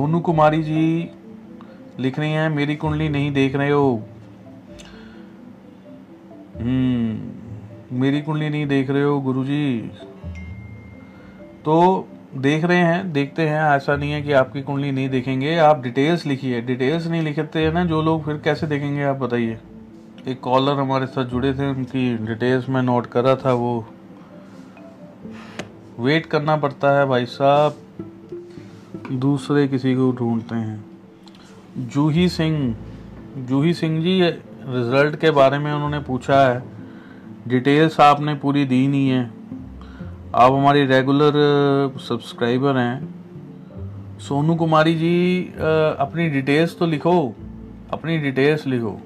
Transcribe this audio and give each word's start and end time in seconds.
सोनू 0.00 0.20
कुमारी 0.20 0.62
जी 0.62 1.10
लिख 1.98 2.18
रही 2.18 2.32
हैं, 2.32 2.48
मेरी 2.48 2.76
कुंडली 2.76 3.08
नहीं 3.08 3.32
देख 3.32 3.56
रहे 3.56 3.70
हो। 3.70 4.02
हम्म 6.58 7.98
मेरी 8.00 8.22
कुंडली 8.22 8.48
नहीं 8.48 8.66
देख 8.66 8.90
रहे 8.90 9.02
हो 9.02 9.20
गुरुजी। 9.20 9.92
तो 11.64 12.08
देख 12.36 12.64
रहे 12.64 12.78
हैं, 12.78 13.12
देखते 13.12 13.48
हैं, 13.48 13.62
ऐसा 13.62 13.96
नहीं 13.96 14.12
है 14.12 14.22
कि 14.22 14.32
आपकी 14.32 14.62
कुंडली 14.62 14.92
नहीं 14.92 15.08
देखेंगे। 15.08 15.56
आप 15.56 15.82
डिटेल्स 15.82 16.26
लिखिए 16.26 16.60
डिटेल्स 16.60 17.06
नहीं 17.06 17.22
लिखते 17.22 17.58
हैं 17.58 17.72
ना, 17.72 17.84
जो 17.84 18.02
लोग 18.02 18.24
फिर 18.24 18.34
कैसे 18.34 18.66
देखेंगे, 18.66 19.02
आप 19.02 19.16
बताइए। 19.16 19.58
एक 20.28 20.40
कॉलर 20.40 20.72
हमारे 20.72 21.06
साथ 21.06 21.24
जुड़े 21.24 21.54
थे, 21.54 21.70
उनकी 21.70 22.16
डिटेल्स 22.16 22.68
में 22.68 22.82
नोट 22.82 23.06
करा 23.06 23.36
था, 23.36 23.52
वो। 23.52 23.86
वेट 26.00 26.26
करना 26.26 26.56
पड़ता 26.56 26.98
है 26.98 27.06
भाई 27.06 27.26
साहब। 27.26 27.76
दूसरे 29.12 29.66
किसी 29.68 29.94
को 29.94 30.10
ढूंढते 30.12 30.54
हैं। 30.54 31.88
जूही 31.88 32.28
सिंह 32.28 32.76
जूही 33.48 33.72
सिंह 33.74 34.00
जी 34.02 34.20
रिज़ल्ट 34.22 35.16
के 35.16 35.30
बारे 35.30 35.58
में 35.58 35.72
उन्होंने 35.72 35.98
पूछा 35.98 36.40
है। 36.48 36.62
डिटेल्स 37.48 37.98
आपने 38.00 38.34
पूरी 38.34 38.64
दी 38.64 38.86
नहीं 38.88 39.08
है। 39.08 39.22
आप 40.34 40.52
हमारी 40.52 40.84
रेगुलर 40.84 41.32
सब्सक्राइबर 41.98 42.76
हैं। 42.76 44.18
सोनू 44.18 44.54
कुमारी 44.54 44.94
जी 44.94 45.44
अपनी 45.98 46.28
डिटेल्स 46.28 46.78
तो 46.78 46.86
लिखो, 46.86 47.34
अपनी 47.92 48.18
डिटेल्स 48.18 48.66
लिखो। 48.66 48.98